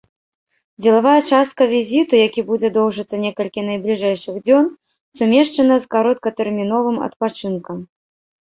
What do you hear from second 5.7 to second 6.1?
з